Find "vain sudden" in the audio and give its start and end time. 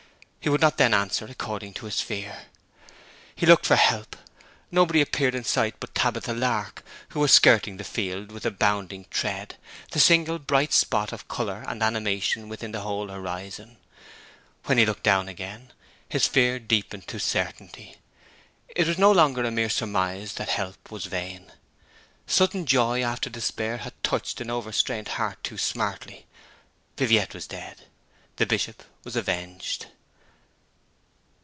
21.05-22.65